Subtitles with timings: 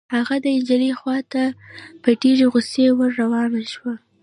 [0.15, 1.43] هغه د نجلۍ خوا ته
[2.03, 3.89] په ډېرې غصې ور روان شو.